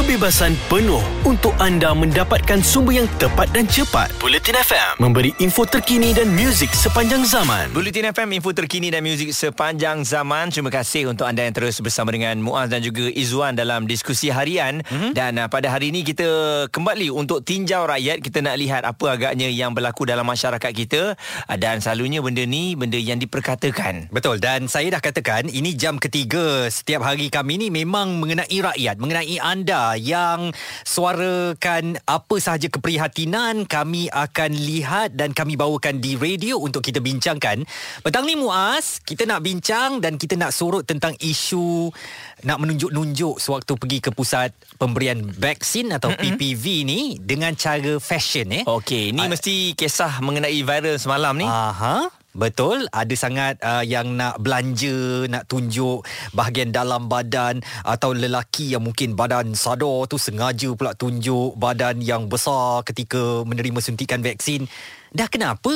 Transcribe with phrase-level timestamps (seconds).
[0.00, 4.08] kebebasan penuh untuk anda mendapatkan sumber yang tepat dan cepat.
[4.16, 7.68] Bulletin FM memberi info terkini dan muzik sepanjang zaman.
[7.76, 10.48] Bulletin FM, info terkini dan muzik sepanjang zaman.
[10.48, 14.80] Terima kasih untuk anda yang terus bersama dengan Muaz dan juga Izwan dalam diskusi harian.
[14.88, 15.12] Mm-hmm.
[15.12, 16.24] Dan uh, pada hari ini kita
[16.72, 18.24] kembali untuk tinjau rakyat.
[18.24, 21.12] Kita nak lihat apa agaknya yang berlaku dalam masyarakat kita.
[21.44, 24.08] Uh, dan selalunya benda ni, benda yang diperkatakan.
[24.08, 28.96] Betul dan saya dah katakan ini jam ketiga setiap hari kami ni memang mengenai rakyat,
[28.96, 30.52] mengenai anda yang
[30.84, 37.64] suarakan apa sahaja keprihatinan kami akan lihat dan kami bawakan di radio untuk kita bincangkan.
[38.04, 41.90] Petang ni Muaz, kita nak bincang dan kita nak sorot tentang isu
[42.44, 46.36] nak menunjuk-nunjuk sewaktu pergi ke pusat pemberian vaksin atau Mm-mm.
[46.36, 48.64] PPV ni dengan cara fashion eh.
[48.64, 51.46] Okey, ini uh, mesti kisah mengenai viral semalam ni.
[51.48, 52.19] Aha.
[52.30, 58.86] Betul, ada sangat uh, yang nak belanja, nak tunjuk bahagian dalam badan atau lelaki yang
[58.86, 64.70] mungkin badan sadar tu sengaja pula tunjuk badan yang besar ketika menerima suntikan vaksin.
[65.10, 65.74] Dah kenapa?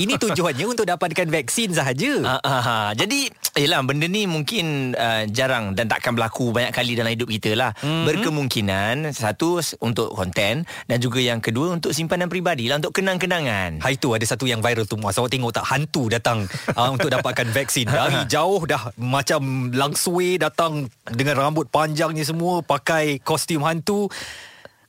[0.00, 2.12] Ini tujuannya untuk dapatkan vaksin sahaja.
[2.24, 2.88] Uh, uh, uh.
[2.96, 3.28] Jadi,
[3.60, 7.76] yelah benda ni mungkin uh, jarang dan takkan berlaku banyak kali dalam hidup kita lah.
[7.84, 8.04] Mm-hmm.
[8.08, 13.84] Berkemungkinan satu untuk konten dan juga yang kedua untuk simpanan peribadi lah untuk kenang-kenangan.
[13.84, 15.20] Hai tu ada satu yang viral tu Muaz.
[15.20, 17.84] Awak tengok tak hantu datang uh, untuk dapatkan vaksin.
[17.92, 24.08] Dari jauh dah macam langsui datang dengan rambut panjangnya semua pakai kostum hantu.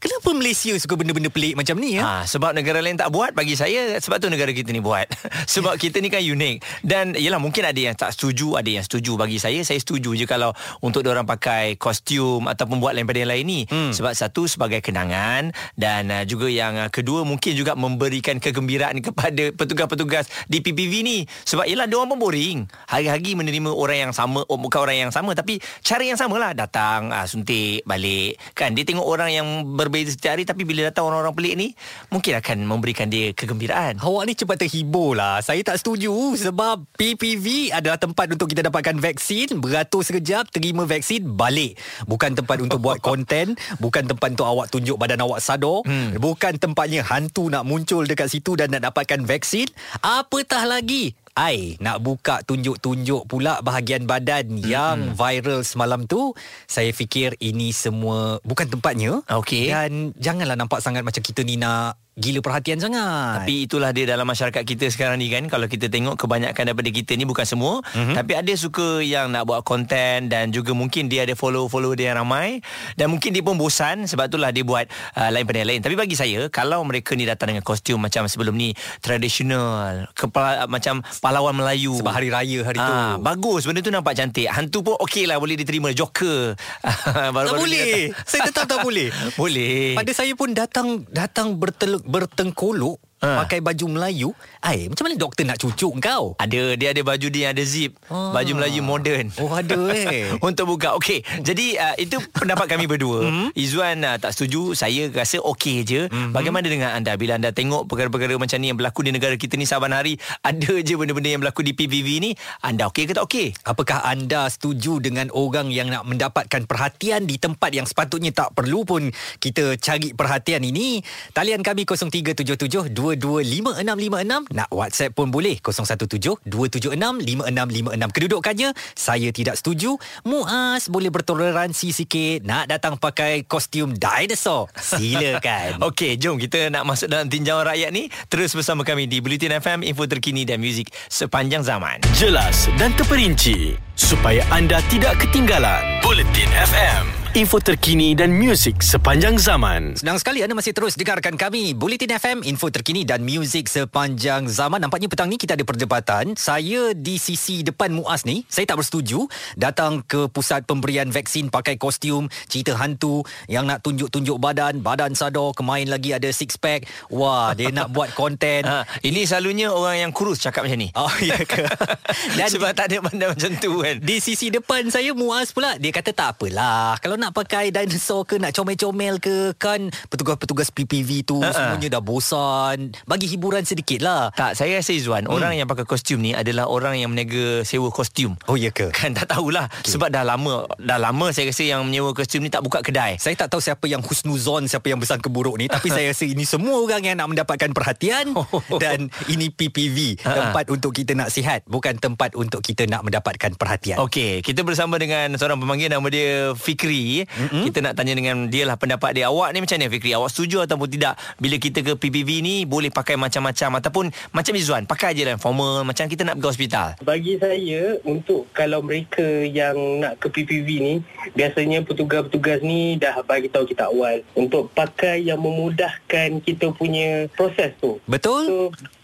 [0.01, 2.01] Kenapa Malaysia suka benda-benda pelik macam ni ya?
[2.01, 5.05] Ha, sebab negara lain tak buat bagi saya sebab tu negara kita ni buat.
[5.53, 9.13] sebab kita ni kan unik dan yalah mungkin ada yang tak setuju, ada yang setuju
[9.13, 13.29] bagi saya saya setuju je kalau untuk orang pakai kostum ataupun buat lain pada yang
[13.29, 13.61] lain ni.
[13.69, 13.93] Hmm.
[13.93, 19.53] Sebab satu sebagai kenangan dan uh, juga yang uh, kedua mungkin juga memberikan kegembiraan kepada
[19.53, 21.17] petugas-petugas di PPV ni.
[21.45, 22.57] Sebab yalah dia orang pun boring.
[22.89, 27.13] Hari-hari menerima orang yang sama, oh, bukan orang yang sama tapi cara yang samalah datang
[27.13, 31.11] uh, suntik balik kan dia tengok orang yang ber berbeza setiap hari tapi bila datang
[31.11, 31.67] orang-orang pelik ni
[32.07, 33.99] mungkin akan memberikan dia kegembiraan.
[33.99, 35.43] Awak ni cepat terhibur lah.
[35.43, 41.27] Saya tak setuju sebab PPV adalah tempat untuk kita dapatkan vaksin, beratur sekejap, terima vaksin,
[41.35, 41.75] balik.
[42.07, 46.15] Bukan tempat untuk buat konten, bukan tempat untuk awak tunjuk badan awak sadar, hmm.
[46.17, 49.67] bukan tempatnya hantu nak muncul dekat situ dan nak dapatkan vaksin.
[49.99, 54.67] Apatah lagi Ai nak buka tunjuk-tunjuk pula bahagian badan mm-hmm.
[54.67, 56.33] yang viral semalam tu.
[56.65, 59.21] Saya fikir ini semua bukan tempatnya.
[59.29, 59.69] Okey.
[59.69, 63.39] Dan janganlah nampak sangat macam kita ni nak gila perhatian sangat.
[63.39, 67.15] Tapi itulah dia dalam masyarakat kita sekarang ni kan kalau kita tengok kebanyakan daripada kita
[67.15, 68.19] ni bukan semua mm-hmm.
[68.19, 72.27] tapi ada suka yang nak buat konten dan juga mungkin dia ada follow-follow dia yang
[72.27, 72.59] ramai
[72.99, 75.79] dan mungkin dia pun bosan sebab itulah dia buat uh, lain pada lain.
[75.79, 80.67] Tapi bagi saya kalau mereka ni datang dengan kostum macam sebelum ni tradisional kepala uh,
[80.67, 83.23] macam pahlawan Melayu sebab hari raya hari uh, tu.
[83.23, 84.51] bagus benda tu nampak cantik.
[84.51, 86.59] Hantu pun okey lah boleh diterima Joker.
[87.47, 88.11] tak boleh.
[88.27, 89.07] saya tetap tak boleh.
[89.39, 89.95] boleh.
[89.95, 93.45] Pada saya pun datang datang bertelur bertengkolok ha.
[93.45, 94.29] pakai baju Melayu.
[94.61, 96.33] Ai, macam mana doktor nak cucuk kau?
[96.37, 97.97] Ada, dia ada baju dia ada zip.
[98.09, 98.33] Ha.
[98.33, 99.29] Baju Melayu moden.
[99.37, 100.33] Oh, ada eh.
[100.41, 100.97] Untuk buka.
[100.97, 101.23] Okey.
[101.41, 103.13] Jadi uh, itu pendapat kami berdua.
[103.31, 103.53] Mm-hmm.
[103.53, 106.01] Izzuan uh, tak setuju, saya rasa okey je.
[106.09, 106.33] Mm-hmm.
[106.33, 109.69] Bagaimana dengan anda bila anda tengok perkara-perkara macam ni yang berlaku di negara kita ni
[109.69, 112.31] saban hari, ada je benda-benda yang berlaku di PVV ni,
[112.65, 113.53] anda okey ke tak okey?
[113.61, 118.83] Apakah anda setuju dengan orang yang nak mendapatkan perhatian di tempat yang sepatutnya tak perlu
[118.83, 120.99] pun kita cari perhatian ini?
[121.31, 125.59] Talian kami 0377 02755656 nak WhatsApp pun boleh.
[125.63, 129.97] 0172765656 kedudukannya saya tidak setuju.
[130.27, 132.43] Muaz boleh bertoleransi sikit.
[132.43, 134.69] Nak datang pakai kostum dinosaur.
[134.77, 135.81] Silakan.
[135.91, 138.09] Okey jom kita nak masuk dalam tinjauan rakyat ni.
[138.27, 142.03] Terus bersama kami di Bulletin FM info terkini dan muzik sepanjang zaman.
[142.15, 149.95] Jelas dan terperinci supaya anda tidak ketinggalan Bulletin FM info terkini dan muzik sepanjang zaman.
[149.95, 154.83] Senang sekali anda masih terus dengarkan kami Bulletin FM, info terkini dan muzik sepanjang zaman.
[154.83, 156.35] Nampaknya petang ni kita ada perdebatan.
[156.35, 161.79] Saya di sisi depan Muaz ni, saya tak bersetuju datang ke pusat pemberian vaksin pakai
[161.79, 166.83] kostum, cerita hantu yang nak tunjuk-tunjuk badan, badan sadar, kemain lagi ada six pack.
[167.07, 168.67] Wah, dia nak buat konten.
[168.71, 170.89] Ha, ini selalunya orang yang kurus cakap macam ni.
[171.01, 171.65] Oh, ya ke?
[172.39, 173.99] dan Sebab tak ada benda macam tu kan.
[173.99, 176.95] Di sisi depan saya Muaz pula, dia kata tak apalah.
[177.03, 181.53] Kalau nak pakai dinosaur ke nak comel-comel ke kan petugas-petugas PPV tu uh-uh.
[181.53, 182.97] semuanya dah bosan.
[183.05, 185.35] Bagi hiburan sedikit lah tak saya rasa Izzuan hmm.
[185.37, 188.33] orang yang pakai kostum ni adalah orang yang menega sewa kostum.
[188.49, 188.89] Oh ya ke?
[188.89, 189.69] Kan tak tahulah.
[189.69, 189.93] Okay.
[189.93, 193.21] sebab dah lama dah lama saya rasa yang menyewa kostum ni tak buka kedai.
[193.21, 196.41] Saya tak tahu siapa yang husnuzon siapa yang besar keburuk ni tapi saya rasa ini
[196.49, 198.33] semua orang yang nak mendapatkan perhatian
[198.83, 200.33] dan ini PPV uh-uh.
[200.33, 204.01] tempat untuk kita nak sihat bukan tempat untuk kita nak mendapatkan perhatian.
[204.01, 207.63] Okey, kita bersama dengan seorang pemanggil nama dia Fikri Mm-hmm.
[207.67, 209.27] kita nak tanya dengan dia lah pendapat dia.
[209.27, 210.11] Awak ni macam mana Fikri?
[210.15, 211.13] Awak setuju ataupun tidak?
[211.37, 213.83] Bila kita ke PPV ni boleh pakai macam-macam?
[213.83, 215.83] Ataupun macam Izzuan pakai je lah formal.
[215.83, 216.87] Macam kita nak pergi hospital.
[217.03, 220.93] Bagi saya untuk kalau mereka yang nak ke PPV ni
[221.35, 224.23] biasanya petugas-petugas ni dah bagi tahu kita awal.
[224.37, 227.99] Untuk pakai yang memudahkan kita punya proses tu.
[228.07, 228.43] Betul?
[228.47, 228.55] So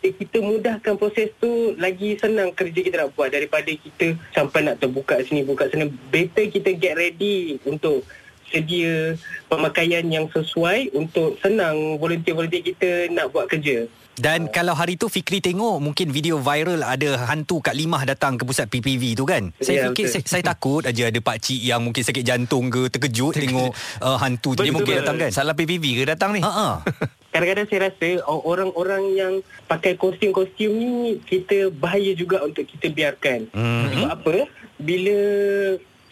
[0.09, 5.19] kita mudahkan proses tu lagi senang kerja kita nak buat daripada kita sampai nak terbuka
[5.21, 5.88] sini buka sana.
[6.09, 8.04] Better kita get ready untuk
[8.48, 9.12] sedia
[9.45, 13.92] pemakaian yang sesuai untuk senang volunteer-volunteer kita nak buat kerja.
[14.18, 18.50] Dan kalau hari tu Fikri tengok mungkin video viral ada hantu Kak Limah datang ke
[18.50, 19.54] pusat PPV tu kan.
[19.62, 20.13] Saya Ya, fikir betul.
[20.18, 23.69] saya, saya takut aja ada pak cik yang mungkin sakit jantung ke terkejut tengok
[24.01, 25.01] uh, hantu tu dia mungkin betul.
[25.06, 25.30] datang kan.
[25.30, 26.75] salah PPV ke datang ni Ha ah.
[27.38, 29.34] Kadang-kadang saya rasa orang-orang yang
[29.69, 33.48] pakai kostum-kostum ni kita bahaya juga untuk kita biarkan.
[33.54, 33.86] Mhm.
[33.94, 34.36] Sebab apa?
[34.81, 35.18] Bila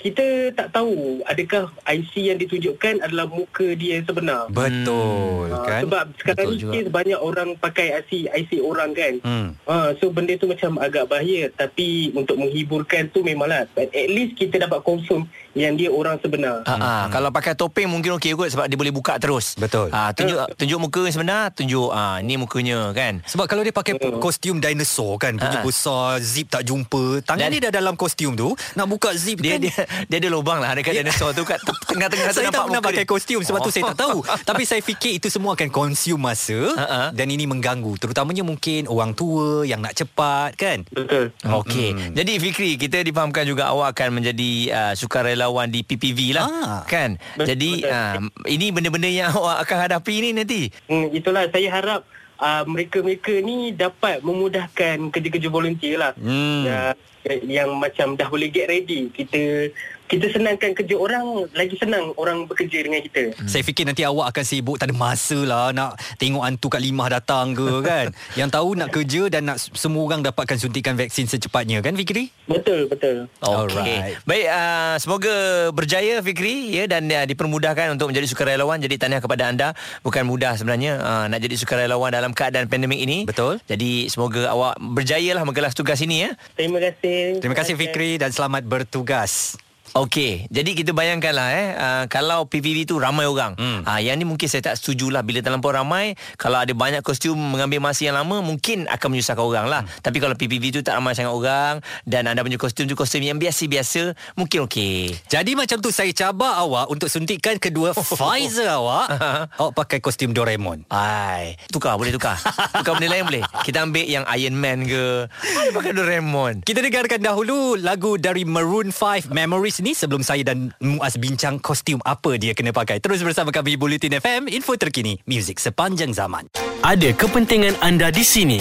[0.05, 0.21] kita
[0.53, 4.45] tak tahu adakah IC yang ditunjukkan adalah muka dia yang sebenar.
[4.47, 5.81] Betul Ah, kan.
[5.81, 9.13] Sebab sekarang Betul ni kes banyak orang pakai IC IC orang kan.
[9.19, 9.47] Hmm.
[9.65, 14.37] Ha, so benda tu macam agak bahaya tapi untuk menghiburkan tu memanglah But at least
[14.37, 16.61] kita dapat confirm yang dia orang sebenar.
[16.63, 19.57] Ha ah, kalau pakai topeng mungkin okey kot sebab dia boleh buka terus.
[19.57, 19.89] Betul.
[19.89, 23.25] Ah tunjuk tunjuk muka yang sebenar, tunjuk ah ni mukanya kan.
[23.25, 24.19] Sebab kalau dia pakai Hmm.
[24.19, 25.65] kostum dinosaur kan Punya Ha.
[25.65, 29.55] besar Zip tak jumpa Tangan Dan- dia dah dalam kostum tu Nak buka zip Dia
[29.55, 29.73] kan dia
[30.09, 33.11] dia ada lubang lah dekat dinosaur tu kat tengah-tengah tu saya tak pernah pakai dia.
[33.11, 34.19] kostum Sebab tu saya tak tahu
[34.49, 36.73] Tapi saya fikir itu semua akan consume masa.
[37.11, 41.25] Dan ini mengganggu Terutamanya mungkin orang tua Yang nak cepat kan Betul.
[41.43, 41.89] Okey.
[41.91, 42.13] Hmm.
[42.15, 46.47] Jadi Fikri, kita difahamkan juga awak akan menjadi uh, sukarelawan di PPV lah.
[46.47, 46.81] Ah.
[46.87, 47.19] Kan?
[47.35, 47.91] Betul, Jadi betul.
[47.91, 48.17] uh,
[48.49, 50.61] ini benda-benda yang awak akan hadapi ni nanti.
[50.87, 52.01] Hmm, itulah saya harap
[52.39, 56.13] uh, mereka-mereka ni dapat memudahkan kerja-kerja volunteer lah.
[56.17, 56.65] Hmm.
[56.65, 56.93] Ya,
[57.41, 59.09] yang macam dah boleh get ready.
[59.09, 59.73] Kita
[60.15, 63.35] kita senangkan kerja orang, lagi senang orang bekerja dengan kita.
[63.35, 63.47] Hmm.
[63.51, 67.07] Saya fikir nanti awak akan sibuk Tak ada masa lah Nak tengok hantu Kak Limah
[67.11, 68.05] datang ke kan
[68.37, 72.31] Yang tahu nak kerja Dan nak semua orang dapatkan suntikan vaksin secepatnya Kan Fikri?
[72.45, 73.25] Betul, betul.
[73.41, 73.57] Okey.
[73.73, 74.21] Alright.
[74.21, 75.35] Baik, uh, semoga
[75.73, 78.77] berjaya Fikri ya dan uh, dipermudahkan untuk menjadi sukarelawan.
[78.77, 79.73] Jadi tahniah kepada anda.
[80.05, 83.25] Bukan mudah sebenarnya uh, nak jadi sukarelawan dalam keadaan pandemik ini.
[83.25, 83.57] Betul.
[83.65, 86.37] Jadi semoga awak berjayalah menggelas tugas ini ya.
[86.53, 87.41] Terima kasih.
[87.41, 89.57] Terima kasih Fikri Dan selamat bertugas
[89.95, 93.55] Okey, jadi kita bayangkanlah eh uh, kalau PPV tu ramai orang.
[93.55, 93.79] Hmm.
[93.87, 97.79] Uh, yang ni mungkin saya tak setujulah bila terlampau ramai, kalau ada banyak kostum mengambil
[97.79, 99.87] masa yang lama mungkin akan menyusahkan orang lah.
[99.87, 100.03] Hmm.
[100.03, 103.39] Tapi kalau PPV tu tak ramai sangat orang dan anda punya kostum tu kostum yang
[103.39, 105.15] biasa-biasa, mungkin okey.
[105.31, 109.15] Jadi macam tu saya cabar awak untuk suntikan kedua Pfizer awak.
[109.63, 110.91] awak pakai kostum Doraemon.
[110.91, 112.35] Ai, tukar boleh tukar.
[112.83, 113.47] Tukar benda lain boleh.
[113.63, 115.31] Kita ambil yang Iron Man ke.
[115.31, 116.67] Ada pakai Doraemon.
[116.67, 122.01] Kita dengarkan dahulu lagu dari Maroon 5 Memories ni sebelum saya dan Muaz bincang kostum
[122.01, 122.97] apa dia kena pakai.
[122.97, 126.49] Terus bersama kami Bulletin FM, info terkini, muzik sepanjang zaman.
[126.81, 128.57] Ada kepentingan anda di sini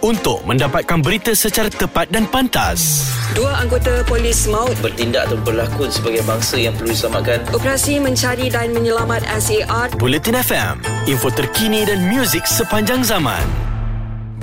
[0.00, 3.12] untuk mendapatkan berita secara tepat dan pantas.
[3.36, 8.72] Dua anggota polis maut bertindak atau berlakon sebagai bangsa yang perlu diselamatkan operasi mencari dan
[8.72, 10.74] menyelamat SAR Bulletin FM,
[11.08, 13.71] info terkini dan muzik sepanjang zaman.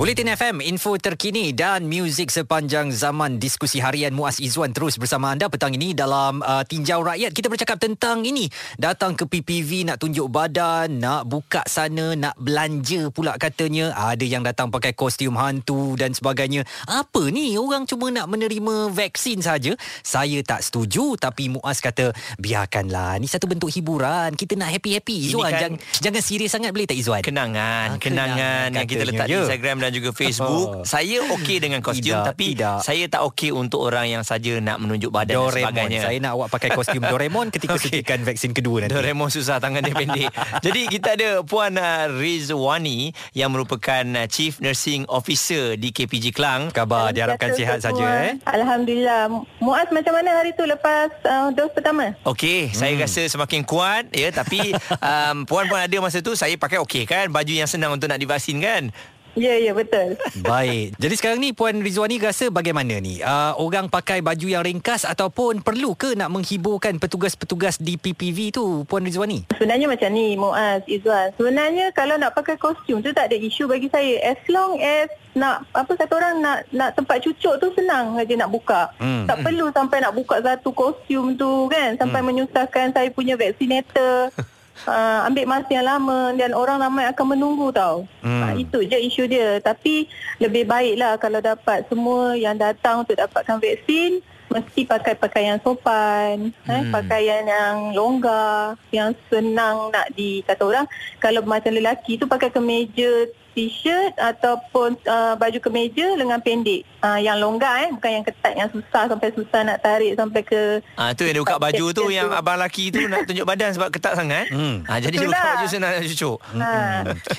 [0.00, 5.44] Bulletin FM, info terkini dan muzik sepanjang zaman diskusi harian Muaz Izzuan terus bersama anda
[5.52, 7.36] petang ini dalam uh, Tinjau Rakyat.
[7.36, 8.48] Kita bercakap tentang ini.
[8.80, 13.92] Datang ke PPV nak tunjuk badan, nak buka sana, nak belanja pula katanya.
[13.92, 16.64] Ada yang datang pakai kostum hantu dan sebagainya.
[16.88, 17.60] Apa ni?
[17.60, 19.76] Orang cuma nak menerima vaksin saja.
[20.00, 23.20] Saya tak setuju tapi Muaz kata biarkanlah.
[23.20, 24.32] Ni satu bentuk hiburan.
[24.32, 25.28] Kita nak happy-happy.
[25.28, 27.20] Izzuan, kan- jangan, jangan serius sangat boleh tak Izzuan?
[27.20, 29.44] Kenangan, Ah, kenangan, kenangan yang kita letak di je.
[29.44, 30.82] Instagram dan juga Facebook.
[30.82, 30.84] Oh.
[30.94, 32.80] saya okey dengan kostum Tidak, tapi tidak.
[32.82, 35.62] saya tak okey untuk orang yang saja nak menunjuk badan dan Doraemon.
[35.62, 36.00] sebagainya.
[36.02, 38.02] Saya nak awak pakai kostum Doraemon ketika Okey.
[38.02, 38.94] suntikan vaksin kedua nanti.
[38.94, 40.30] Doraemon susah tangan dia pendek.
[40.66, 46.74] Jadi kita ada Puan uh, Rizwani yang merupakan uh, Chief Nursing Officer di KPG Kelang.
[46.74, 48.32] Khabar diharapkan sihat saja eh.
[48.46, 49.30] Alhamdulillah.
[49.62, 52.14] Muaz macam mana hari tu lepas uh, dos pertama?
[52.26, 52.76] Okey, hmm.
[52.76, 57.04] saya rasa semakin kuat ya tapi um, puan pun ada masa tu saya pakai okey
[57.06, 58.90] kan baju yang senang untuk nak divaksin kan.
[59.38, 60.18] Ya, ya betul.
[60.42, 60.98] Baik.
[60.98, 63.22] Jadi sekarang ni Puan Rizwani rasa bagaimana ni?
[63.22, 68.82] Uh, orang pakai baju yang ringkas ataupun perlu ke nak menghiburkan petugas-petugas di PPV tu
[68.90, 69.46] Puan Rizwani?
[69.54, 71.30] Sebenarnya macam ni Muaz, Izzuan.
[71.38, 74.34] Sebenarnya kalau nak pakai kostum tu tak ada isu bagi saya.
[74.34, 78.50] As long as nak apa kata orang nak nak tempat cucuk tu senang saja nak
[78.50, 78.90] buka.
[78.98, 79.30] Hmm.
[79.30, 84.34] Tak perlu sampai nak buka satu kostum tu kan sampai menyusahkan saya punya vaksinator.
[84.80, 88.08] Uh, ambil masa yang lama dan orang ramai akan menunggu tau.
[88.24, 88.40] Hmm.
[88.50, 88.62] Hmm.
[88.62, 89.60] itu je isu dia.
[89.60, 90.08] Tapi
[90.40, 96.70] lebih baiklah kalau dapat semua yang datang untuk dapatkan vaksin mesti pakai pakaian sopan, hmm.
[96.74, 100.86] eh, pakaian yang longgar, yang senang nak di kata orang.
[101.22, 106.88] Kalau macam lelaki tu pakai kemeja t-shirt ataupun uh, baju kemeja lengan pendek.
[107.00, 110.84] Uh, yang longgar eh, bukan yang ketat yang susah sampai susah nak tarik sampai ke
[111.00, 113.88] Ah tu yang dia buka baju tu yang abang lelaki tu nak tunjuk badan sebab
[113.88, 114.52] ketat sangat.
[114.52, 114.84] Hmm.
[114.84, 115.40] Ah jadi dia Itulah.
[115.40, 116.38] buka baju senang nak cucuk.
[116.60, 116.72] Ha.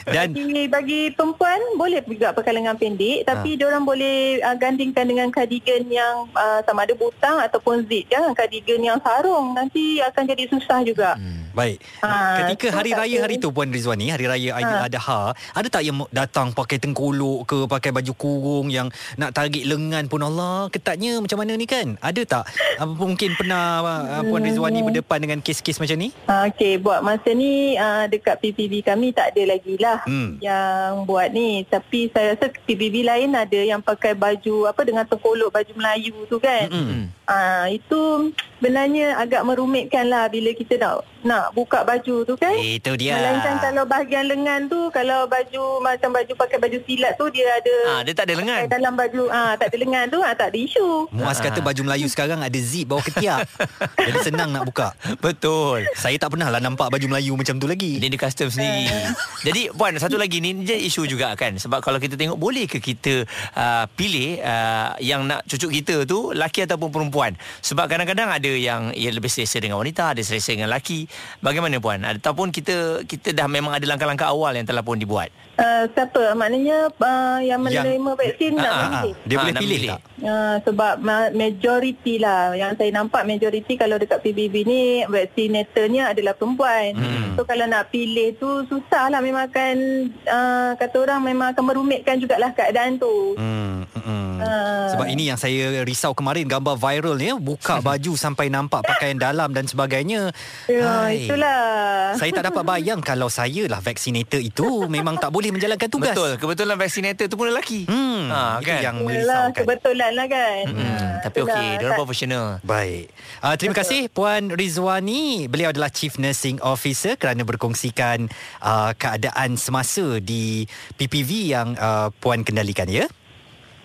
[0.09, 3.65] Dan- bagi, bagi perempuan boleh juga pakai lengan pendek tapi ha.
[3.69, 8.81] orang boleh uh, gandingkan dengan cardigan yang uh, sama ada butang ataupun zip jangan cardigan
[8.81, 11.21] yang sarung nanti akan jadi susah juga.
[11.21, 11.40] Hmm.
[11.51, 11.77] Baik.
[11.99, 16.03] Ah, Ketika so hari raya hari tu Puan Rizwani, hari raya Aidiladha, ada tak yang
[16.09, 21.37] datang pakai tengkolok ke pakai baju kurung yang nak tarik lengan pun Allah, ketatnya macam
[21.43, 21.99] mana ni kan?
[21.99, 22.43] Ada tak?
[22.79, 26.09] Apa mungkin pernah uh, Puan Rizwani berdepan dengan kes-kes macam ni?
[26.25, 30.39] Ah, Okey, buat masa ni uh, dekat PPB kami tak ada lagi lah Hmm.
[30.41, 31.63] yang buat ni.
[31.67, 36.37] Tapi saya rasa PPB lain ada yang pakai baju apa dengan terkolok baju Melayu tu
[36.39, 36.67] kan.
[36.67, 37.03] Mm-mm.
[37.25, 42.53] Ah itu sebenarnya agak merumitkan lah bila kita nak nak buka baju tu kan.
[42.53, 43.17] Itu dia.
[43.17, 47.75] Melainkan kalau bahagian lengan tu kalau baju macam baju pakai baju silat tu dia ada
[47.97, 48.69] Ah dia tak ada lengan.
[48.69, 51.09] dalam baju ah tak ada lengan tu ah tak ada isu.
[51.09, 53.49] Muaz kata baju Melayu sekarang ada zip bawah ketiak.
[54.07, 54.93] Jadi senang nak buka.
[55.17, 55.89] Betul.
[55.97, 57.97] Saya tak pernah lah nampak baju Melayu macam tu lagi.
[57.97, 58.85] Dia di custom sendiri.
[59.47, 62.77] Jadi puan satu lagi ni jadi isu juga kan sebab kalau kita tengok boleh ke
[62.77, 63.25] kita
[63.57, 67.33] uh, pilih uh, yang nak cucuk kita tu laki ataupun perempuan.
[67.65, 71.07] Sebab kadang-kadang ada yang ia lebih selesa dengan wanita, ada selesa dengan laki.
[71.39, 72.03] Bagaimana puan?
[72.03, 75.31] Ataupun kita kita dah memang ada langkah-langkah awal yang telah pun dibuat.
[75.53, 76.33] Uh, siapa?
[76.33, 79.13] Maknanya uh, yang menerima vaksin nak Ah, ah, memilih.
[79.21, 79.89] Dia Ah, boleh nak pilih pilih.
[79.89, 79.99] tak?
[80.21, 86.33] Uh, sebab ma- majoriti lah yang saya nampak majoriti kalau dekat PBB ni vaksinatornya adalah
[86.33, 86.93] perempuan.
[86.93, 87.33] Hmm.
[87.33, 89.75] So kalau nak pilih tu susah lah memang akan
[90.23, 93.35] uh, kata orang memang akan merumitkan jugalah keadaan tu.
[93.35, 94.89] Hmm, hmm, hmm.
[94.91, 99.49] Sebab ini yang saya risau kemarin gambar viral ni buka baju sampai nampak pakaian dalam
[99.49, 100.35] dan sebagainya.
[100.65, 101.25] Ya, Hai.
[101.25, 102.11] itulah.
[102.13, 106.11] Saya tak dapat bayang kalau saya lah vaksinator itu memang tak boleh menjalankan tugas.
[106.11, 106.35] Betul.
[106.37, 107.87] Kebetulan vaksinator tu pun lelaki.
[107.87, 108.79] Hmm, Ha, itu kan?
[108.81, 109.55] yang Yalah, merisaukan.
[109.57, 110.63] kebetulan lah kan.
[110.67, 112.45] Hmm, Ah, tapi okey, dia orang profesional.
[112.61, 113.05] Baik.
[113.39, 115.45] Uh, terima kasih Puan Rizwani.
[115.45, 118.25] Beliau adalah Chief Nursing Officer kerana berkongsikan
[118.59, 123.05] uh, keadaan semasa di PPV yang uh, Puan kendalikan ya.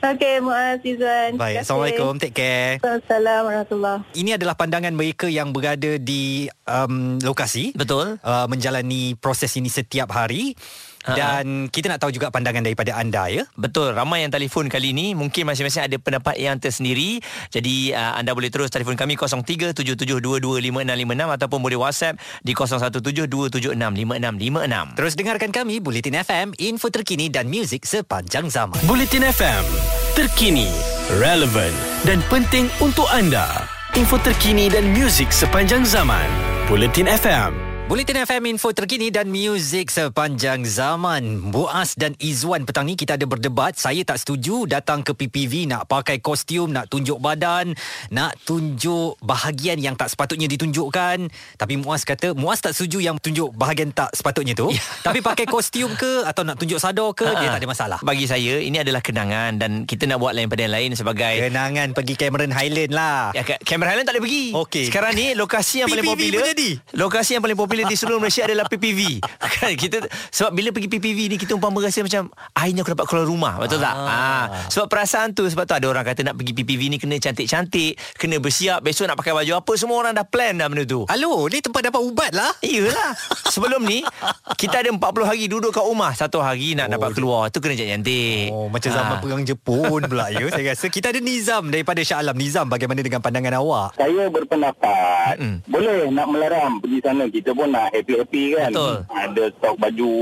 [0.07, 1.35] Okey, Muaz, Izzuan.
[1.35, 1.59] Baik.
[1.59, 1.63] kasih.
[1.67, 2.15] Assalamualaikum.
[2.23, 2.73] Take care.
[2.79, 7.75] Assalamualaikum warahmatullahi Ini adalah pandangan mereka yang berada di um, lokasi.
[7.75, 8.23] Betul.
[8.23, 10.55] Uh, menjalani proses ini setiap hari.
[11.07, 11.15] Ha-ha.
[11.15, 13.47] Dan kita nak tahu juga pandangan daripada anda ya.
[13.55, 17.23] Betul, ramai yang telefon kali ini Mungkin masing-masing ada pendapat yang tersendiri
[17.55, 25.55] Jadi uh, anda boleh terus telefon kami 0377225656 Ataupun boleh WhatsApp di 0172765656 Terus dengarkan
[25.55, 28.81] kami Bulletin FM, info terkini dan muzik sepanjang zaman.
[28.89, 29.63] Bulletin FM,
[30.19, 30.67] terkini,
[31.23, 31.71] relevan
[32.03, 33.69] dan penting untuk anda.
[33.95, 36.27] Info terkini dan muzik sepanjang zaman.
[36.67, 37.66] Bulletin FM.
[37.87, 41.55] Bulletin FM info terkini dan muzik sepanjang zaman.
[41.55, 43.79] Buas dan Izwan petang ni kita ada berdebat.
[43.79, 47.79] Saya tak setuju datang ke PPV nak pakai kostum, nak tunjuk badan,
[48.11, 51.31] nak tunjuk bahagian yang tak sepatutnya ditunjukkan.
[51.55, 54.67] Tapi Muas kata, Muas tak setuju yang tunjuk bahagian tak sepatutnya tu.
[55.07, 57.99] Tapi pakai kostum ke atau nak tunjuk sadar ke, dia tak ada masalah.
[58.03, 61.95] Bagi saya ini adalah kenangan Dan kita nak buat lain pada yang lain sebagai Kenangan
[61.95, 63.31] pergi Cameron Highland lah.
[63.31, 64.45] Ya, Cameron Highland tak boleh pergi.
[64.59, 64.85] Okey.
[64.91, 66.43] Sekarang ni lokasi yang paling PPV popular.
[66.43, 66.71] pun jadi?
[66.99, 69.21] Lokasi yang paling popular di seluruh Malaysia adalah PPV.
[69.57, 73.27] kan kita sebab bila pergi PPV ni kita umpama rasa macam akhirnya aku dapat keluar
[73.27, 73.55] rumah.
[73.59, 73.93] Betul tak?
[73.93, 74.07] Ah.
[74.07, 74.17] Ha.
[74.69, 78.39] Sebab perasaan tu sebab tu ada orang kata nak pergi PPV ni kena cantik-cantik, kena
[78.39, 81.05] bersiap, besok nak pakai baju apa semua orang dah plan dah benda tu.
[81.07, 82.55] Alo, ni tempat dapat ubat lah.
[82.59, 83.13] Iyalah
[83.55, 84.01] Sebelum ni
[84.55, 87.75] Kita ada 40 hari duduk kat rumah Satu hari nak Oh, dapat keluar Tu kena
[87.75, 89.19] cantik-cantik Oh, macam zaman Ah.
[89.19, 90.43] perang Jepun pula ya.
[90.47, 92.35] Saya rasa kita ada Nizam daripada Shah Alam.
[92.35, 93.97] Nizam, bagaimana dengan pandangan awak?
[93.97, 95.55] Saya berpendapat Mm-mm.
[95.67, 98.71] boleh nak melarang pergi sana kita pun nak happy-happy kan.
[98.73, 98.97] Betul.
[99.11, 100.13] Ada stok baju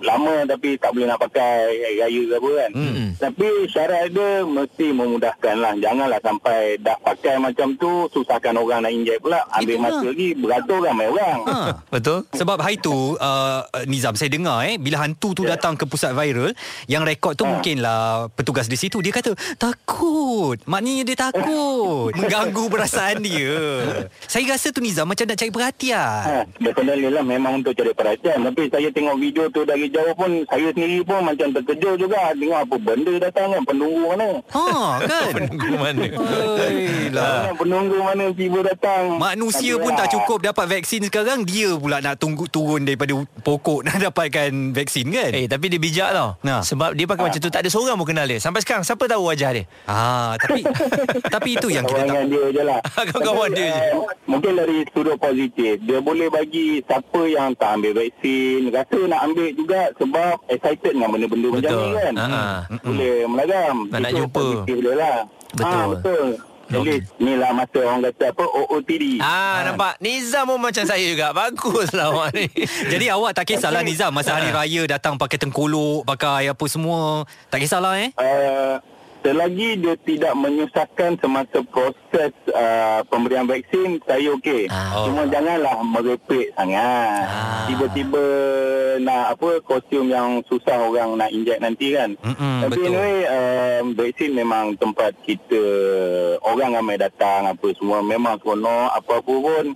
[0.00, 1.52] lama tapi tak boleh nak pakai
[2.00, 2.70] raya ke apa kan.
[2.74, 3.08] Mm-mm.
[3.20, 5.72] Tapi syarat dia mesti memudahkan lah.
[5.76, 9.44] Janganlah sampai dah pakai macam tu susahkan orang nak injek pula.
[9.54, 9.90] Ambil Itulah.
[9.90, 11.38] masa lagi beratur ramai orang.
[11.46, 11.58] Ha.
[11.90, 16.12] Betul Sebab hari tu uh, Nizam saya dengar eh bila hantu tu datang ke pusat
[16.14, 16.52] viral
[16.86, 20.56] yang rekod tu mungkinlah petugas di situ dia kata takut.
[20.64, 23.54] Maknanya dia takut mengganggu perasaan dia.
[24.24, 26.24] Saya rasa tu Nizam macam nak cari perhatian.
[26.24, 28.42] Ha, definitely lah memang untuk cari perhatian.
[28.42, 32.32] Tapi saya tengok video tu dari jauh pun, saya sendiri pun macam terkejut juga.
[32.32, 34.28] Tengok apa benda datang kan, penunggu mana.
[34.50, 34.66] Ha
[35.00, 36.58] kan Penunggu mana lah.
[37.10, 37.42] Lah.
[37.54, 39.02] Penunggu mana tiba datang.
[39.16, 43.12] Manusia Tapi pun lah, tak cukup dapat vaksin sekarang Dia pula nak tunggu turun daripada
[43.40, 46.62] pokok Nak dapatkan vaksin kan Eh tapi dia bijak tau Nah.
[46.62, 49.26] Sebab dia pakai macam tu Tak ada seorang pun kenal dia Sampai sekarang Siapa tahu
[49.26, 50.62] wajah dia Ah, tapi
[51.28, 52.80] tapi itu yang kita Kawan tak dia je lah
[53.10, 53.80] Kawan-kawan dia je.
[53.92, 58.72] uh, Mungkin dari sudut positif Dia boleh bagi Siapa yang tak ambil vaksin.
[58.72, 61.82] Rasa nak ambil juga Sebab excited dengan benda-benda macam Betul.
[61.82, 62.12] ni kan.
[62.16, 62.44] Ha, ha.
[62.80, 63.76] Boleh melagam.
[63.86, 64.44] Nak- nak jumpa.
[64.64, 65.18] dia lah.
[65.52, 65.68] Betul.
[65.68, 66.26] ha, Betul.
[66.70, 69.98] Jadi ni lah masa orang kata apa OOTD Ah, nampak?
[69.98, 71.32] Nizam pun macam saya juga.
[71.36, 72.46] Baguslah awak ni.
[72.86, 77.26] Jadi awak tak kisahlah Nizam Masa hari raya datang pakai tengkolok Pakai apa semua.
[77.50, 78.14] Tak kisahlah eh?
[78.14, 78.78] Uh,
[79.20, 84.66] selagi dia tidak menyusahkan semasa proses uh, pemberian vaksin, saya okey.
[84.72, 85.04] Ah.
[85.04, 87.24] Cuma janganlah merepek sangat.
[87.28, 87.68] Ah.
[87.68, 88.24] Tiba-tiba
[89.04, 92.16] nak apa kostum yang susah orang nak inject nanti kan.
[92.20, 92.88] Mm-mm, Tapi betul.
[92.88, 95.62] anyway, um, vaksin memang tempat kita
[96.40, 99.66] orang ramai datang apa semua memang seronok apa-apa pun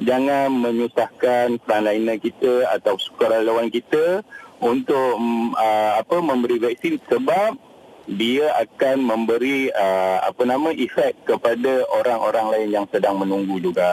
[0.00, 4.24] jangan menyusahkan frontliner kita atau sukarelawan kita
[4.60, 7.69] untuk mm, uh, apa memberi vaksin sebab
[8.10, 13.86] dia akan memberi uh, apa nama efek kepada orang-orang lain yang sedang menunggu juga.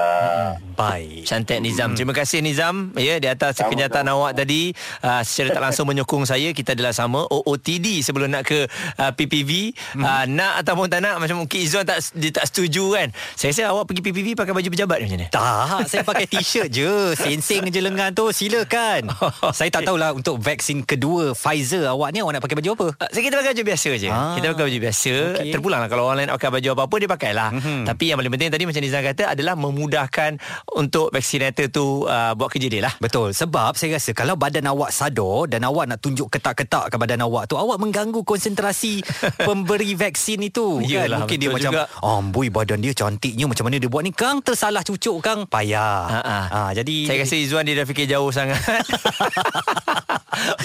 [0.77, 5.63] Baik Cantik Nizam Terima kasih Nizam Ya di atas kenyataan awak tadi uh, Secara tak
[5.65, 8.69] langsung menyokong saya Kita adalah sama OOTD sebelum nak ke
[9.01, 10.05] uh, PPV Hmm.
[10.05, 13.73] uh, Nak ataupun tak nak Macam mungkin Izzuan tak, dia tak setuju kan Saya rasa
[13.73, 17.17] awak pergi PPV Pakai baju pejabat macam ni Tak, saya pakai t-shirt je.
[17.17, 18.29] Sensing je lengan tu.
[18.29, 19.09] Silakan.
[19.57, 22.87] saya tak tahulah untuk vaksin kedua Pfizer awak ni awak nak pakai baju apa?
[23.01, 24.33] Uh, Saya kita pakai baju biasa je Ah.
[24.33, 25.49] Kita pakai baju biasa okay.
[25.49, 27.83] Terpulang lah Kalau orang lain pakai baju apa-apa Dia pakai lah Mhm.
[27.85, 30.29] Tapi yang paling penting tadi Macam Nizam kata Adalah memudahkan
[30.73, 34.89] Untuk vaksinator tu uh, Buat kerja dia lah Betul Sebab saya rasa Kalau badan awak
[34.89, 38.99] sadar Dan awak nak tunjuk ketak-ketak Ke badan awak tu Awak mengganggu konsentrasi
[39.39, 40.85] Pemberi vaksin itu kan?
[40.85, 41.83] Yelah, Mungkin dia macam juga.
[41.99, 46.19] Amboi badan dia cantiknya Macam mana dia buat ni Kang tersalah cucuk Kang Payah Ha,
[46.19, 46.37] ha.
[46.47, 48.59] ha, Jadi Saya rasa Izzuan dia dah fikir jauh sangat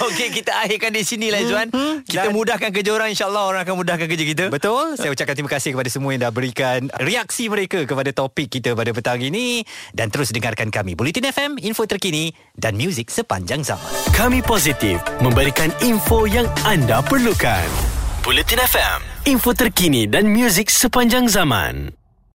[0.03, 1.69] Okey kita akhirkan di sini lah Izzuan
[2.03, 4.45] Kita Dan- mudahkan kerja orang InsyaAllah orang akan mudahkan kerja kita.
[4.53, 5.01] Betul.
[5.01, 8.93] Saya ucapkan terima kasih kepada semua Yang dah berikan reaksi mereka Kepada topik kita pada
[8.93, 9.65] petang ini.
[9.97, 10.93] Dan terus dengarkan kami.
[10.93, 13.89] Bulletin FM Info terkini Dan muzik sepanjang zaman.
[14.13, 17.65] Kami positif memberikan info yang anda perlukan.
[18.21, 19.01] Bulletin FM,
[19.33, 22.02] info terkini dan muzik sepanjang zaman.